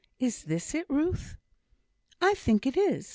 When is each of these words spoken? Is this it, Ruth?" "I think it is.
Is 0.17 0.45
this 0.45 0.73
it, 0.73 0.87
Ruth?" 0.89 1.37
"I 2.19 2.33
think 2.33 2.65
it 2.65 2.75
is. 2.75 3.07